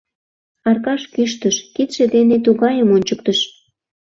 [0.69, 3.39] —Аркаш кӱштыш, кидше дене «тугайым» ончыктыш.